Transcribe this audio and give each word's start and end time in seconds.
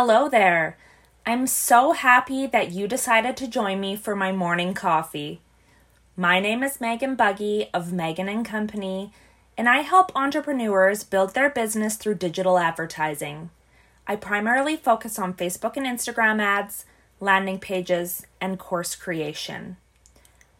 Hello 0.00 0.28
there. 0.28 0.78
I'm 1.26 1.48
so 1.48 1.90
happy 1.90 2.46
that 2.46 2.70
you 2.70 2.86
decided 2.86 3.36
to 3.36 3.48
join 3.48 3.80
me 3.80 3.96
for 3.96 4.14
my 4.14 4.30
morning 4.30 4.72
coffee. 4.72 5.40
My 6.16 6.38
name 6.38 6.62
is 6.62 6.80
Megan 6.80 7.16
Buggy 7.16 7.68
of 7.74 7.92
Megan 7.92 8.28
and 8.28 8.46
Company, 8.46 9.10
and 9.56 9.68
I 9.68 9.78
help 9.78 10.12
entrepreneurs 10.14 11.02
build 11.02 11.34
their 11.34 11.50
business 11.50 11.96
through 11.96 12.14
digital 12.14 12.60
advertising. 12.60 13.50
I 14.06 14.14
primarily 14.14 14.76
focus 14.76 15.18
on 15.18 15.34
Facebook 15.34 15.76
and 15.76 15.84
Instagram 15.84 16.40
ads, 16.40 16.84
landing 17.18 17.58
pages, 17.58 18.24
and 18.40 18.56
course 18.56 18.94
creation. 18.94 19.78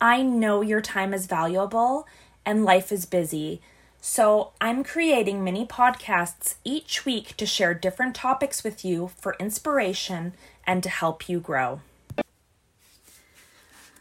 I 0.00 0.22
know 0.22 0.60
your 0.60 0.80
time 0.80 1.14
is 1.14 1.26
valuable 1.26 2.04
and 2.44 2.64
life 2.64 2.90
is 2.90 3.06
busy. 3.06 3.60
So, 4.02 4.52
I'm 4.62 4.82
creating 4.82 5.44
mini 5.44 5.66
podcasts 5.66 6.54
each 6.64 7.04
week 7.04 7.36
to 7.36 7.44
share 7.44 7.74
different 7.74 8.14
topics 8.14 8.64
with 8.64 8.82
you 8.82 9.10
for 9.18 9.36
inspiration 9.38 10.32
and 10.66 10.82
to 10.82 10.88
help 10.88 11.28
you 11.28 11.38
grow. 11.38 11.80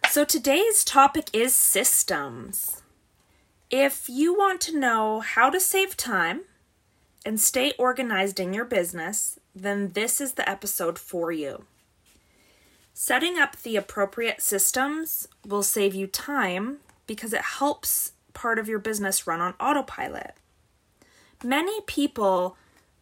So, 0.10 0.24
today's 0.24 0.86
topic 0.86 1.30
is 1.34 1.54
systems. 1.54 2.82
If 3.70 4.08
you 4.08 4.34
want 4.34 4.62
to 4.62 4.80
know 4.80 5.20
how 5.20 5.50
to 5.50 5.60
save 5.60 5.98
time 5.98 6.42
and 7.26 7.40
stay 7.40 7.74
organized 7.78 8.40
in 8.40 8.54
your 8.54 8.66
business, 8.66 9.38
then 9.54 9.90
this 9.90 10.22
is 10.22 10.34
the 10.34 10.50
episode 10.50 10.98
for 10.98 11.32
you. 11.32 11.66
Setting 12.94 13.38
up 13.38 13.58
the 13.58 13.76
appropriate 13.76 14.42
systems 14.42 15.28
will 15.46 15.64
save 15.64 15.94
you 15.94 16.08
time 16.08 16.78
because 17.06 17.34
it 17.34 17.42
helps 17.42 18.14
part 18.34 18.60
of 18.60 18.68
your 18.68 18.80
business 18.80 19.28
run 19.28 19.42
on 19.42 19.54
autopilot. 19.60 20.36
Many 21.44 21.82
people 21.82 22.58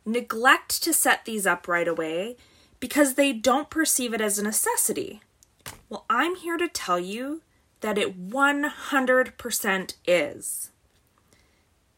neglect 0.05 0.81
to 0.83 0.93
set 0.93 1.25
these 1.25 1.45
up 1.45 1.67
right 1.67 1.87
away 1.87 2.37
because 2.79 3.15
they 3.15 3.33
don't 3.33 3.69
perceive 3.69 4.13
it 4.13 4.21
as 4.21 4.37
a 4.37 4.43
necessity. 4.43 5.21
Well, 5.89 6.05
I'm 6.09 6.35
here 6.35 6.57
to 6.57 6.67
tell 6.67 6.99
you 6.99 7.41
that 7.81 7.97
it 7.97 8.29
100% 8.29 9.93
is. 10.05 10.71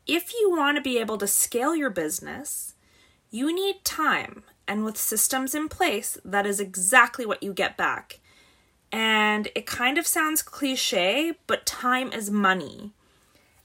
If 0.08 0.34
you 0.34 0.50
want 0.52 0.78
to 0.78 0.82
be 0.82 0.98
able 0.98 1.18
to 1.20 1.28
scale 1.28 1.76
your 1.76 1.90
business, 1.90 2.74
you 3.30 3.54
need 3.54 3.84
time, 3.84 4.44
and 4.68 4.84
with 4.84 4.98
systems 4.98 5.54
in 5.54 5.70
place, 5.70 6.18
that 6.26 6.48
is 6.48 6.60
exactly 6.60 7.26
what 7.26 7.44
you 7.44 7.54
get 7.54 7.78
back. 7.78 8.20
And 8.92 9.50
it 9.54 9.68
kind 9.68 9.98
of 10.00 10.08
sounds 10.08 10.42
cliche, 10.42 11.34
but 11.46 11.66
time 11.66 12.12
is 12.12 12.32
money. 12.32 12.94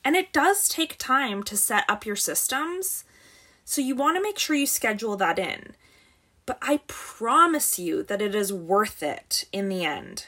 And 0.04 0.14
it 0.16 0.32
does 0.32 0.68
take 0.68 0.98
time 0.98 1.42
to 1.44 1.56
set 1.56 1.84
up 1.88 2.04
your 2.04 2.16
systems. 2.16 3.04
So 3.64 3.80
you 3.80 3.94
want 3.94 4.16
to 4.16 4.22
make 4.22 4.38
sure 4.38 4.54
you 4.54 4.66
schedule 4.66 5.16
that 5.16 5.38
in. 5.38 5.74
But 6.46 6.58
I 6.60 6.80
promise 6.86 7.78
you 7.78 8.02
that 8.02 8.20
it 8.20 8.34
is 8.34 8.52
worth 8.52 9.02
it 9.02 9.44
in 9.50 9.70
the 9.70 9.84
end. 9.84 10.26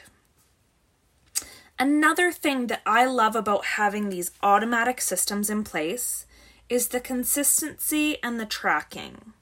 Another 1.79 2.31
thing 2.31 2.67
that 2.67 2.81
I 2.87 3.05
love 3.05 3.35
about 3.35 3.65
having 3.65 4.09
these 4.09 4.31
automatic 4.41 4.99
systems 4.99 5.47
in 5.47 5.63
place 5.63 6.25
is 6.69 6.87
the 6.87 6.99
consistency 6.99 8.17
and 8.23 8.39
the 8.39 8.47
tracking. 8.47 9.33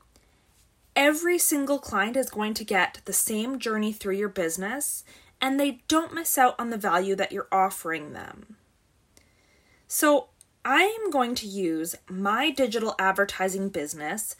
Every 0.97 1.37
single 1.37 1.79
client 1.79 2.17
is 2.17 2.29
going 2.29 2.53
to 2.55 2.65
get 2.65 2.99
the 3.05 3.13
same 3.13 3.57
journey 3.57 3.93
through 3.93 4.15
your 4.15 4.29
business, 4.29 5.05
and 5.39 5.57
they 5.57 5.81
don't 5.87 6.13
miss 6.13 6.37
out 6.37 6.55
on 6.59 6.71
the 6.71 6.77
value 6.77 7.15
that 7.15 7.31
you're 7.31 7.47
offering 7.53 8.11
them. 8.11 8.54
So, 9.87 10.29
I 10.63 10.83
am 10.83 11.11
going 11.11 11.35
to 11.35 11.47
use 11.47 11.95
my 12.09 12.49
digital 12.49 12.95
advertising 12.97 13.69
business 13.69 14.35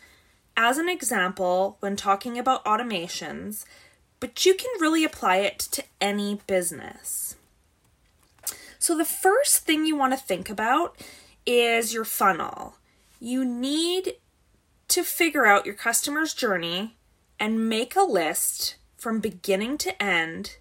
as 0.57 0.77
an 0.77 0.89
example 0.89 1.77
when 1.81 1.95
talking 1.95 2.39
about 2.39 2.65
automations, 2.65 3.65
but 4.19 4.45
you 4.45 4.55
can 4.55 4.71
really 4.81 5.03
apply 5.03 5.37
it 5.37 5.59
to 5.59 5.83
any 6.01 6.39
business. 6.47 7.35
So, 8.79 8.97
the 8.97 9.05
first 9.05 9.59
thing 9.59 9.85
you 9.85 9.95
want 9.95 10.13
to 10.13 10.19
think 10.19 10.49
about 10.49 10.97
is 11.45 11.93
your 11.93 12.05
funnel. 12.05 12.77
You 13.19 13.45
need 13.45 14.15
to 14.87 15.03
figure 15.03 15.45
out 15.45 15.65
your 15.65 15.75
customer's 15.75 16.33
journey 16.33 16.95
and 17.39 17.69
make 17.69 17.95
a 17.95 18.01
list 18.01 18.75
from 18.97 19.19
beginning 19.19 19.77
to 19.79 20.01
end 20.01 20.57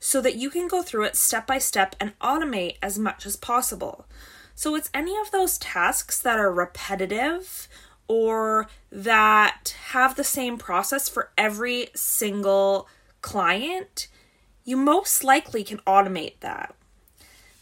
so 0.00 0.20
that 0.20 0.36
you 0.36 0.50
can 0.50 0.68
go 0.68 0.82
through 0.82 1.04
it 1.04 1.16
step 1.16 1.46
by 1.46 1.58
step 1.58 1.96
and 1.98 2.18
automate 2.20 2.76
as 2.82 2.98
much 2.98 3.26
as 3.26 3.36
possible. 3.36 4.06
So 4.54 4.74
it's 4.74 4.90
any 4.94 5.16
of 5.18 5.30
those 5.30 5.58
tasks 5.58 6.18
that 6.20 6.38
are 6.38 6.52
repetitive 6.52 7.68
or 8.08 8.68
that 8.90 9.74
have 9.88 10.16
the 10.16 10.24
same 10.24 10.58
process 10.58 11.08
for 11.08 11.30
every 11.36 11.88
single 11.94 12.88
client, 13.20 14.08
you 14.64 14.76
most 14.76 15.24
likely 15.24 15.64
can 15.64 15.78
automate 15.78 16.40
that. 16.40 16.74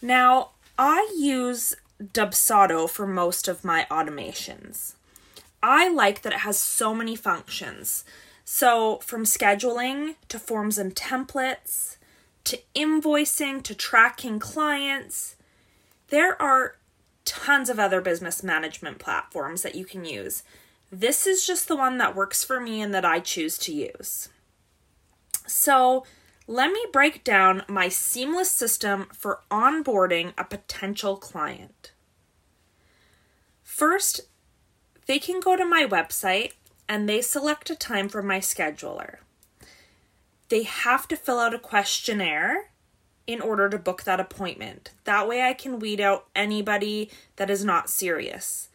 Now, 0.02 0.50
I 0.78 1.10
use 1.16 1.74
Dubsado 2.02 2.88
for 2.88 3.06
most 3.06 3.48
of 3.48 3.64
my 3.64 3.86
automations. 3.90 4.94
I 5.62 5.88
like 5.88 6.22
that 6.22 6.32
it 6.32 6.40
has 6.40 6.58
so 6.58 6.94
many 6.94 7.16
functions. 7.16 8.04
So, 8.44 8.98
from 8.98 9.24
scheduling 9.24 10.16
to 10.28 10.38
forms 10.38 10.76
and 10.76 10.94
templates 10.94 11.96
to 12.44 12.60
invoicing 12.74 13.62
to 13.62 13.74
tracking 13.74 14.38
clients, 14.38 15.36
there 16.08 16.40
are 16.40 16.76
tons 17.24 17.70
of 17.70 17.78
other 17.78 18.00
business 18.00 18.42
management 18.42 18.98
platforms 18.98 19.62
that 19.62 19.74
you 19.74 19.84
can 19.84 20.04
use. 20.04 20.42
This 20.92 21.26
is 21.26 21.46
just 21.46 21.68
the 21.68 21.76
one 21.76 21.98
that 21.98 22.14
works 22.14 22.44
for 22.44 22.60
me 22.60 22.80
and 22.82 22.94
that 22.94 23.04
I 23.04 23.20
choose 23.20 23.58
to 23.58 23.72
use. 23.72 24.28
So, 25.46 26.04
let 26.46 26.70
me 26.70 26.84
break 26.92 27.24
down 27.24 27.62
my 27.68 27.88
seamless 27.88 28.50
system 28.50 29.08
for 29.12 29.40
onboarding 29.50 30.34
a 30.36 30.44
potential 30.44 31.16
client. 31.16 31.92
First, 33.62 34.20
they 35.06 35.18
can 35.18 35.40
go 35.40 35.56
to 35.56 35.64
my 35.64 35.86
website 35.86 36.52
and 36.88 37.08
they 37.08 37.22
select 37.22 37.70
a 37.70 37.74
time 37.74 38.08
for 38.08 38.22
my 38.22 38.40
scheduler. 38.40 39.16
They 40.48 40.62
have 40.62 41.08
to 41.08 41.16
fill 41.16 41.38
out 41.38 41.54
a 41.54 41.58
questionnaire 41.58 42.70
in 43.26 43.40
order 43.40 43.68
to 43.68 43.78
book 43.78 44.04
that 44.04 44.20
appointment. 44.20 44.90
That 45.04 45.26
way, 45.26 45.42
I 45.42 45.54
can 45.54 45.78
weed 45.78 46.00
out 46.00 46.26
anybody 46.34 47.10
that 47.36 47.50
is 47.50 47.64
not 47.64 47.88
serious. 47.88 48.68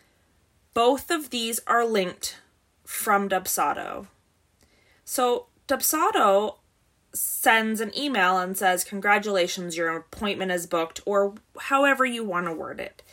Both 0.74 1.12
of 1.12 1.30
these 1.30 1.60
are 1.68 1.86
linked 1.86 2.38
from 2.84 3.30
Dubsado. 3.30 4.08
So, 5.06 5.48
Dubsado 5.68 6.56
sends 7.14 7.82
an 7.82 7.98
email 7.98 8.38
and 8.38 8.58
says, 8.58 8.84
Congratulations, 8.84 9.78
your 9.78 9.96
appointment 9.96 10.52
is 10.52 10.68
booked, 10.68 11.02
or 11.06 11.36
however 11.60 12.06
you 12.06 12.24
want 12.24 12.48
to 12.48 12.54
word 12.54 12.80
it. 12.80 13.04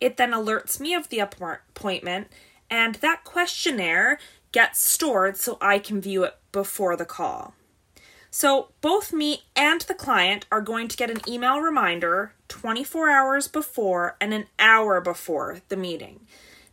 It 0.00 0.16
then 0.16 0.32
alerts 0.32 0.78
me 0.78 0.94
of 0.94 1.08
the 1.08 1.20
appointment, 1.20 2.28
and 2.70 2.96
that 2.96 3.24
questionnaire 3.24 4.18
gets 4.52 4.84
stored 4.84 5.36
so 5.36 5.58
I 5.60 5.78
can 5.78 6.00
view 6.00 6.24
it 6.24 6.36
before 6.52 6.96
the 6.96 7.04
call. 7.04 7.54
So, 8.36 8.70
both 8.80 9.12
me 9.12 9.44
and 9.54 9.82
the 9.82 9.94
client 9.94 10.44
are 10.50 10.60
going 10.60 10.88
to 10.88 10.96
get 10.96 11.08
an 11.08 11.20
email 11.28 11.60
reminder 11.60 12.32
24 12.48 13.08
hours 13.08 13.46
before 13.46 14.16
and 14.20 14.34
an 14.34 14.46
hour 14.58 15.00
before 15.00 15.60
the 15.68 15.76
meeting. 15.76 16.18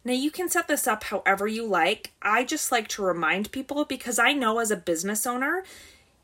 Now, 0.03 0.13
you 0.13 0.31
can 0.31 0.49
set 0.49 0.67
this 0.67 0.87
up 0.87 1.03
however 1.03 1.47
you 1.47 1.67
like. 1.67 2.13
I 2.19 2.45
just 2.45 2.71
like 2.71 2.87
to 2.87 3.03
remind 3.03 3.51
people 3.51 3.85
because 3.85 4.17
I 4.17 4.33
know 4.33 4.57
as 4.57 4.71
a 4.71 4.75
business 4.75 5.27
owner, 5.27 5.63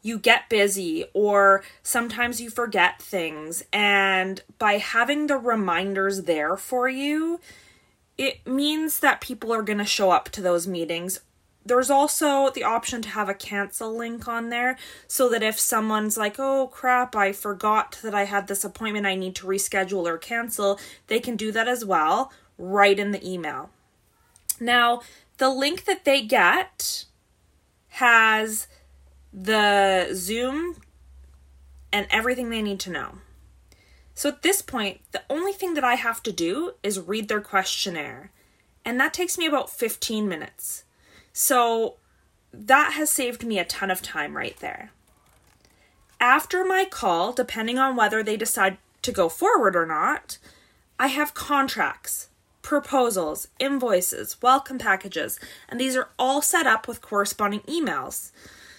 you 0.01 0.17
get 0.17 0.49
busy 0.49 1.05
or 1.13 1.63
sometimes 1.83 2.41
you 2.41 2.49
forget 2.49 2.99
things. 2.99 3.63
And 3.71 4.41
by 4.57 4.79
having 4.79 5.27
the 5.27 5.37
reminders 5.37 6.23
there 6.23 6.57
for 6.57 6.89
you, 6.89 7.39
it 8.17 8.47
means 8.47 9.01
that 9.01 9.21
people 9.21 9.53
are 9.53 9.61
going 9.61 9.77
to 9.77 9.85
show 9.85 10.09
up 10.09 10.29
to 10.29 10.41
those 10.41 10.65
meetings 10.65 11.19
there's 11.67 11.89
also 11.89 12.49
the 12.49 12.63
option 12.63 13.01
to 13.01 13.09
have 13.09 13.29
a 13.29 13.33
cancel 13.33 13.95
link 13.95 14.27
on 14.27 14.49
there 14.49 14.77
so 15.07 15.29
that 15.29 15.43
if 15.43 15.59
someone's 15.59 16.17
like, 16.17 16.35
oh 16.39 16.67
crap, 16.67 17.15
I 17.15 17.31
forgot 17.31 17.99
that 18.03 18.15
I 18.15 18.25
had 18.25 18.47
this 18.47 18.63
appointment, 18.63 19.05
I 19.05 19.15
need 19.15 19.35
to 19.35 19.47
reschedule 19.47 20.05
or 20.05 20.17
cancel, 20.17 20.79
they 21.07 21.19
can 21.19 21.35
do 21.35 21.51
that 21.51 21.67
as 21.67 21.83
well 21.83 22.31
right 22.57 22.97
in 22.97 23.11
the 23.11 23.27
email. 23.27 23.69
Now, 24.59 25.01
the 25.37 25.49
link 25.49 25.85
that 25.85 26.05
they 26.05 26.21
get 26.21 27.05
has 27.89 28.67
the 29.31 30.09
Zoom 30.13 30.77
and 31.91 32.07
everything 32.09 32.49
they 32.49 32.61
need 32.61 32.79
to 32.81 32.91
know. 32.91 33.19
So 34.13 34.29
at 34.29 34.41
this 34.41 34.63
point, 34.63 35.01
the 35.11 35.21
only 35.29 35.53
thing 35.53 35.75
that 35.75 35.83
I 35.83 35.95
have 35.95 36.23
to 36.23 36.31
do 36.31 36.73
is 36.81 36.99
read 36.99 37.27
their 37.27 37.41
questionnaire, 37.41 38.31
and 38.83 38.99
that 38.99 39.13
takes 39.13 39.37
me 39.37 39.45
about 39.45 39.69
15 39.69 40.27
minutes. 40.27 40.85
So 41.39 41.97
that 42.51 42.93
has 42.93 43.11
saved 43.11 43.45
me 43.45 43.59
a 43.59 43.63
ton 43.63 43.91
of 43.91 44.01
time 44.01 44.35
right 44.35 44.57
there. 44.57 44.89
After 46.19 46.65
my 46.65 46.83
call, 46.83 47.31
depending 47.31 47.77
on 47.77 47.95
whether 47.95 48.23
they 48.23 48.37
decide 48.37 48.79
to 49.03 49.11
go 49.11 49.29
forward 49.29 49.75
or 49.75 49.85
not, 49.85 50.39
I 50.97 51.07
have 51.07 51.35
contracts, 51.35 52.29
proposals, 52.63 53.49
invoices, 53.59 54.41
welcome 54.41 54.79
packages, 54.79 55.39
and 55.69 55.79
these 55.79 55.95
are 55.95 56.09
all 56.17 56.41
set 56.41 56.65
up 56.65 56.87
with 56.87 57.03
corresponding 57.03 57.61
emails. 57.67 58.31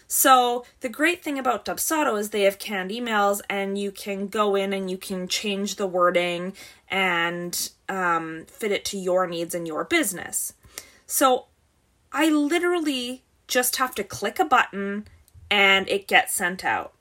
So 0.08 0.64
the 0.80 0.88
great 0.88 1.22
thing 1.22 1.38
about 1.38 1.64
Dubsado 1.64 2.18
is 2.18 2.30
they 2.30 2.42
have 2.42 2.58
canned 2.58 2.90
emails, 2.90 3.40
and 3.48 3.78
you 3.78 3.92
can 3.92 4.26
go 4.26 4.56
in 4.56 4.72
and 4.72 4.90
you 4.90 4.98
can 4.98 5.28
change 5.28 5.76
the 5.76 5.86
wording 5.86 6.54
and 6.90 7.70
um, 7.88 8.46
fit 8.48 8.72
it 8.72 8.84
to 8.86 8.98
your 8.98 9.28
needs 9.28 9.54
and 9.54 9.64
your 9.64 9.84
business. 9.84 10.54
So 11.06 11.46
I 12.12 12.28
literally 12.30 13.22
just 13.46 13.76
have 13.76 13.94
to 13.96 14.04
click 14.04 14.38
a 14.38 14.44
button 14.44 15.06
and 15.50 15.88
it 15.88 16.08
gets 16.08 16.34
sent 16.34 16.64
out. 16.64 16.92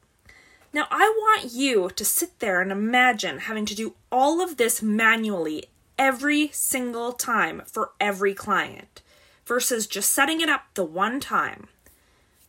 Now, 0.73 0.87
I 0.91 1.13
want 1.17 1.53
you 1.53 1.89
to 1.95 2.05
sit 2.05 2.39
there 2.39 2.61
and 2.61 2.71
imagine 2.71 3.39
having 3.39 3.65
to 3.65 3.75
do 3.75 3.95
all 4.11 4.41
of 4.41 4.57
this 4.57 4.81
manually 4.81 5.65
every 5.97 6.49
single 6.53 7.13
time 7.13 7.63
for 7.65 7.91
every 7.99 8.33
client 8.33 9.01
versus 9.45 9.87
just 9.87 10.11
setting 10.11 10.41
it 10.41 10.49
up 10.49 10.65
the 10.73 10.83
one 10.83 11.19
time. 11.19 11.67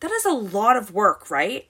That 0.00 0.10
is 0.10 0.24
a 0.24 0.32
lot 0.32 0.76
of 0.76 0.92
work, 0.92 1.30
right? 1.30 1.66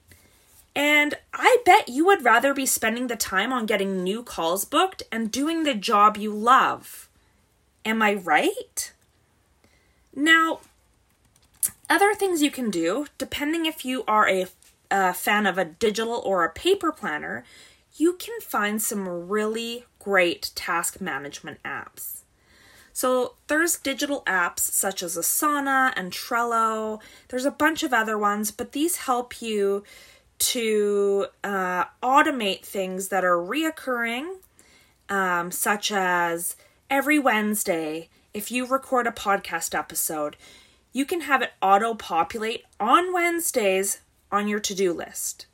And 0.74 1.14
I 1.32 1.58
bet 1.64 1.88
you 1.88 2.06
would 2.06 2.24
rather 2.24 2.54
be 2.54 2.66
spending 2.66 3.08
the 3.08 3.16
time 3.16 3.52
on 3.52 3.66
getting 3.66 4.02
new 4.02 4.22
calls 4.22 4.64
booked 4.64 5.02
and 5.10 5.30
doing 5.30 5.64
the 5.64 5.74
job 5.74 6.16
you 6.16 6.32
love. 6.32 7.08
Am 7.84 8.02
I 8.02 8.14
right? 8.14 8.92
Now, 10.14 10.60
other 11.88 12.14
things 12.14 12.42
you 12.42 12.50
can 12.50 12.70
do, 12.70 13.06
depending 13.16 13.66
if 13.66 13.84
you 13.84 14.04
are 14.06 14.28
a, 14.28 14.46
a 14.90 15.14
fan 15.14 15.46
of 15.46 15.58
a 15.58 15.64
digital 15.64 16.22
or 16.24 16.44
a 16.44 16.52
paper 16.52 16.92
planner, 16.92 17.44
you 17.96 18.14
can 18.14 18.40
find 18.40 18.80
some 18.80 19.28
really 19.28 19.84
great 19.98 20.50
task 20.54 21.00
management 21.00 21.62
apps. 21.64 22.22
So 22.92 23.34
there's 23.46 23.76
digital 23.76 24.22
apps 24.26 24.60
such 24.60 25.02
as 25.02 25.16
Asana 25.16 25.92
and 25.96 26.12
Trello. 26.12 27.00
There's 27.28 27.44
a 27.44 27.50
bunch 27.50 27.82
of 27.82 27.92
other 27.92 28.18
ones, 28.18 28.50
but 28.50 28.72
these 28.72 28.96
help 28.96 29.40
you 29.40 29.84
to 30.38 31.26
uh, 31.44 31.84
automate 32.02 32.64
things 32.64 33.08
that 33.08 33.24
are 33.24 33.36
reoccurring, 33.36 34.38
um, 35.08 35.50
such 35.50 35.92
as 35.92 36.56
every 36.90 37.18
Wednesday, 37.18 38.08
if 38.34 38.50
you 38.50 38.66
record 38.66 39.06
a 39.06 39.12
podcast 39.12 39.76
episode, 39.76 40.36
you 40.98 41.04
can 41.04 41.20
have 41.20 41.42
it 41.42 41.52
auto 41.62 41.94
populate 41.94 42.64
on 42.80 43.12
Wednesdays 43.12 44.00
on 44.32 44.48
your 44.48 44.58
to 44.58 44.74
do 44.74 44.92
list. 44.92 45.46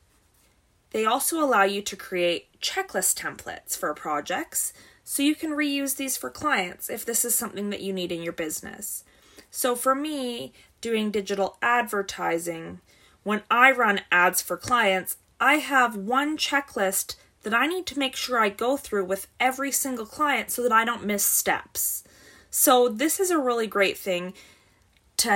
They 0.92 1.04
also 1.04 1.38
allow 1.38 1.64
you 1.64 1.82
to 1.82 1.96
create 1.96 2.58
checklist 2.62 3.20
templates 3.20 3.76
for 3.76 3.92
projects 3.92 4.72
so 5.04 5.22
you 5.22 5.34
can 5.34 5.50
reuse 5.50 5.96
these 5.96 6.16
for 6.16 6.30
clients 6.30 6.88
if 6.88 7.04
this 7.04 7.26
is 7.26 7.34
something 7.34 7.68
that 7.68 7.82
you 7.82 7.92
need 7.92 8.10
in 8.10 8.22
your 8.22 8.32
business. 8.32 9.04
So 9.50 9.76
for 9.76 9.94
me, 9.94 10.54
doing 10.80 11.10
digital 11.10 11.58
advertising, 11.60 12.80
when 13.22 13.42
I 13.50 13.70
run 13.70 14.00
ads 14.10 14.40
for 14.40 14.56
clients, 14.56 15.18
I 15.38 15.56
have 15.56 15.94
one 15.94 16.38
checklist 16.38 17.16
that 17.42 17.52
I 17.52 17.66
need 17.66 17.84
to 17.88 17.98
make 17.98 18.16
sure 18.16 18.40
I 18.40 18.48
go 18.48 18.78
through 18.78 19.04
with 19.04 19.28
every 19.38 19.72
single 19.72 20.06
client 20.06 20.50
so 20.50 20.62
that 20.62 20.72
I 20.72 20.86
don't 20.86 21.04
miss 21.04 21.22
steps. 21.22 22.02
So 22.48 22.88
this 22.88 23.20
is 23.20 23.30
a 23.30 23.38
really 23.38 23.66
great 23.66 23.98
thing 23.98 24.32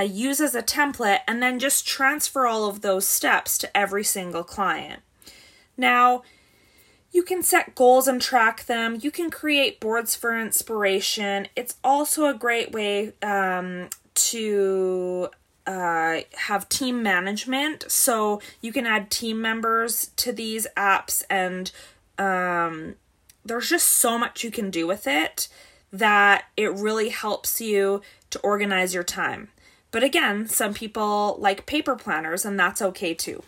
use 0.03 0.39
as 0.39 0.55
a 0.55 0.63
template 0.63 1.19
and 1.27 1.41
then 1.41 1.59
just 1.59 1.87
transfer 1.87 2.45
all 2.47 2.69
of 2.69 2.81
those 2.81 3.07
steps 3.07 3.57
to 3.59 3.77
every 3.77 4.03
single 4.03 4.43
client. 4.43 5.01
Now, 5.77 6.23
you 7.11 7.23
can 7.23 7.41
set 7.41 7.75
goals 7.75 8.07
and 8.07 8.21
track 8.21 8.65
them. 8.65 8.99
You 9.01 9.11
can 9.11 9.31
create 9.31 9.79
boards 9.79 10.15
for 10.15 10.39
inspiration. 10.39 11.47
It's 11.55 11.77
also 11.83 12.25
a 12.25 12.33
great 12.33 12.71
way 12.71 13.13
um, 13.23 13.89
to 14.13 15.29
uh, 15.65 16.21
have 16.35 16.69
team 16.69 17.01
management. 17.01 17.91
So 17.91 18.41
you 18.61 18.71
can 18.71 18.85
add 18.85 19.09
team 19.09 19.41
members 19.41 20.11
to 20.17 20.31
these 20.31 20.67
apps, 20.77 21.23
and 21.29 21.71
um, 22.17 22.95
there's 23.43 23.69
just 23.69 23.87
so 23.87 24.17
much 24.17 24.43
you 24.43 24.51
can 24.51 24.69
do 24.69 24.85
with 24.85 25.07
it 25.07 25.47
that 25.91 26.45
it 26.55 26.71
really 26.73 27.09
helps 27.09 27.59
you 27.59 28.01
to 28.29 28.39
organize 28.39 28.93
your 28.93 29.03
time. 29.03 29.49
But 29.91 30.03
again, 30.03 30.47
some 30.47 30.73
people 30.73 31.35
like 31.39 31.65
paper 31.65 31.95
planners, 31.95 32.45
and 32.45 32.59
that's 32.59 32.81
okay 32.81 33.13
too. 33.13 33.43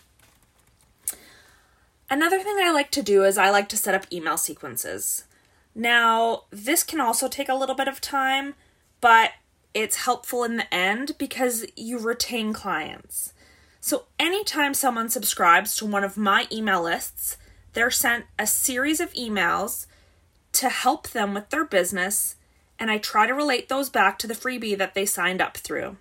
Another 2.10 2.40
thing 2.40 2.58
I 2.60 2.72
like 2.72 2.92
to 2.92 3.02
do 3.02 3.24
is 3.24 3.38
I 3.38 3.50
like 3.50 3.70
to 3.70 3.78
set 3.78 3.96
up 3.96 4.12
email 4.12 4.38
sequences. 4.38 5.24
Now, 5.74 6.44
this 6.50 6.84
can 6.84 7.00
also 7.00 7.28
take 7.28 7.48
a 7.48 7.56
little 7.56 7.76
bit 7.76 7.88
of 7.88 8.02
time, 8.02 8.56
but 9.00 9.32
it's 9.74 10.04
helpful 10.04 10.44
in 10.44 10.58
the 10.58 10.74
end 10.74 11.14
because 11.18 11.66
you 11.78 11.98
retain 11.98 12.52
clients. 12.52 13.34
So, 13.80 14.06
anytime 14.20 14.74
someone 14.74 15.10
subscribes 15.10 15.76
to 15.78 15.86
one 15.86 16.04
of 16.04 16.18
my 16.18 16.48
email 16.52 16.84
lists, 16.84 17.38
they're 17.74 17.90
sent 17.90 18.26
a 18.38 18.46
series 18.46 19.00
of 19.00 19.14
emails 19.14 19.86
to 20.54 20.70
help 20.70 21.10
them 21.10 21.34
with 21.34 21.50
their 21.50 21.64
business, 21.64 22.36
and 22.78 22.92
I 22.92 22.98
try 22.98 23.26
to 23.26 23.34
relate 23.34 23.70
those 23.70 23.90
back 23.90 24.20
to 24.20 24.28
the 24.28 24.34
freebie 24.34 24.78
that 24.78 24.94
they 24.94 25.06
signed 25.06 25.42
up 25.42 25.56
through. 25.56 25.98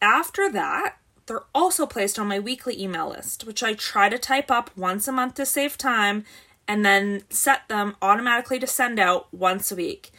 After 0.00 0.50
that, 0.50 0.96
they're 1.26 1.44
also 1.54 1.86
placed 1.86 2.18
on 2.18 2.26
my 2.26 2.38
weekly 2.38 2.80
email 2.80 3.10
list, 3.10 3.44
which 3.44 3.62
I 3.62 3.74
try 3.74 4.08
to 4.08 4.18
type 4.18 4.50
up 4.50 4.70
once 4.76 5.06
a 5.06 5.12
month 5.12 5.34
to 5.34 5.46
save 5.46 5.78
time 5.78 6.24
and 6.66 6.84
then 6.84 7.22
set 7.30 7.68
them 7.68 7.96
automatically 8.00 8.58
to 8.58 8.66
send 8.66 8.98
out 8.98 9.32
once 9.32 9.70
a 9.70 9.76
week. 9.76 10.12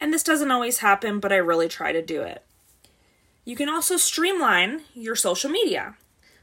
And 0.00 0.12
this 0.12 0.22
doesn't 0.22 0.50
always 0.50 0.78
happen, 0.78 1.20
but 1.20 1.32
I 1.32 1.36
really 1.36 1.68
try 1.68 1.92
to 1.92 2.02
do 2.02 2.22
it. 2.22 2.42
You 3.44 3.56
can 3.56 3.68
also 3.68 3.96
streamline 3.96 4.82
your 4.94 5.16
social 5.16 5.50
media. 5.50 5.96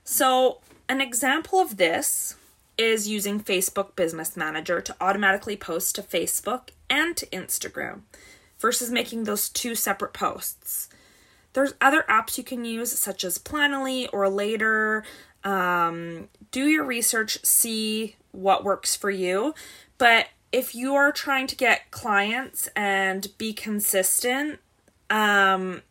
So, 0.04 0.62
an 0.90 1.02
example 1.02 1.60
of 1.60 1.78
this 1.78 2.36
is 2.78 3.08
using 3.08 3.42
Facebook 3.42 3.96
Business 3.96 4.38
Manager 4.38 4.82
to 4.82 4.96
automatically 5.02 5.58
post 5.58 5.96
to 5.96 6.02
Facebook 6.02 6.70
and 6.90 7.18
to 7.18 7.26
Instagram 7.28 8.02
versus 8.60 8.92
making 8.92 9.24
those 9.24 9.50
two 9.50 9.76
separate 9.76 10.14
posts. 10.14 10.90
There's 11.58 11.74
other 11.82 12.06
apps 12.08 12.38
you 12.38 12.44
can 12.44 12.66
use, 12.66 12.92
such 12.92 13.24
as 13.24 13.40
Planoly 13.40 14.08
or 14.14 14.30
Later. 14.30 15.04
Um, 15.44 16.30
do 16.52 16.68
your 16.68 16.84
research, 16.84 17.44
see 17.44 18.16
what 18.32 18.64
works 18.64 18.96
for 18.96 19.10
you. 19.10 19.56
But 19.98 20.28
if 20.52 20.76
you 20.76 20.94
are 20.94 21.12
trying 21.12 21.48
to 21.48 21.56
get 21.56 21.90
clients 21.90 22.70
and 22.76 23.36
be 23.40 23.54
consistent, 23.54 24.60
um, 25.10 25.82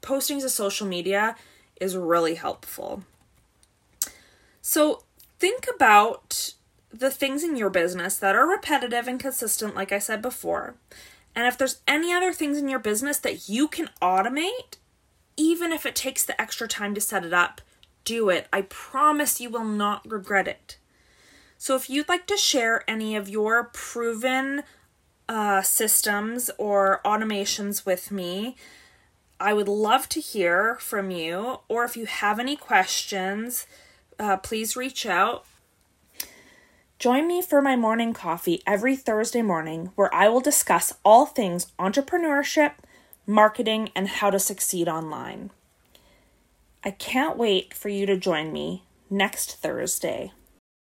posting 0.00 0.40
to 0.42 0.48
social 0.48 0.86
media 0.86 1.34
is 1.80 1.96
really 1.96 2.36
helpful. 2.36 3.02
So 4.62 5.02
think 5.40 5.66
about 5.74 6.54
the 6.92 7.10
things 7.10 7.42
in 7.42 7.56
your 7.56 7.70
business 7.70 8.16
that 8.18 8.36
are 8.36 8.46
repetitive 8.46 9.08
and 9.08 9.18
consistent, 9.18 9.74
like 9.74 9.90
I 9.90 9.98
said 9.98 10.22
before. 10.22 10.76
And 11.34 11.48
if 11.48 11.58
there's 11.58 11.80
any 11.88 12.12
other 12.12 12.32
things 12.32 12.58
in 12.58 12.68
your 12.68 12.78
business 12.78 13.18
that 13.18 13.48
you 13.48 13.66
can 13.66 13.90
automate, 14.00 14.76
even 15.40 15.72
if 15.72 15.86
it 15.86 15.96
takes 15.96 16.22
the 16.22 16.38
extra 16.38 16.68
time 16.68 16.94
to 16.94 17.00
set 17.00 17.24
it 17.24 17.32
up, 17.32 17.62
do 18.04 18.28
it. 18.28 18.46
I 18.52 18.60
promise 18.60 19.40
you 19.40 19.48
will 19.48 19.64
not 19.64 20.08
regret 20.10 20.46
it. 20.46 20.76
So, 21.56 21.74
if 21.76 21.88
you'd 21.88 22.10
like 22.10 22.26
to 22.26 22.36
share 22.36 22.84
any 22.86 23.16
of 23.16 23.26
your 23.26 23.64
proven 23.64 24.64
uh, 25.30 25.62
systems 25.62 26.50
or 26.58 27.00
automations 27.06 27.86
with 27.86 28.10
me, 28.10 28.56
I 29.38 29.54
would 29.54 29.68
love 29.68 30.10
to 30.10 30.20
hear 30.20 30.76
from 30.76 31.10
you. 31.10 31.60
Or 31.68 31.84
if 31.84 31.96
you 31.96 32.04
have 32.04 32.38
any 32.38 32.56
questions, 32.56 33.66
uh, 34.18 34.36
please 34.36 34.76
reach 34.76 35.06
out. 35.06 35.46
Join 36.98 37.26
me 37.26 37.40
for 37.40 37.62
my 37.62 37.76
morning 37.76 38.12
coffee 38.12 38.62
every 38.66 38.94
Thursday 38.94 39.40
morning, 39.40 39.90
where 39.94 40.14
I 40.14 40.28
will 40.28 40.40
discuss 40.40 40.92
all 41.02 41.24
things 41.24 41.72
entrepreneurship 41.78 42.72
marketing, 43.26 43.90
and 43.94 44.08
how 44.08 44.30
to 44.30 44.38
succeed 44.38 44.88
online. 44.88 45.50
I 46.82 46.90
can't 46.90 47.36
wait 47.36 47.74
for 47.74 47.88
you 47.88 48.06
to 48.06 48.16
join 48.16 48.52
me 48.52 48.84
next 49.10 49.56
Thursday. 49.60 50.32